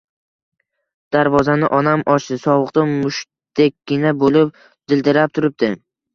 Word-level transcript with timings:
Darvozani 1.15 1.69
onam 1.79 2.03
ochdi. 2.13 2.39
Sovuqda 2.47 2.87
mushtdekkina 2.95 4.17
bo'lib 4.25 4.61
dildirab 4.95 5.37
turibdi. 5.39 5.73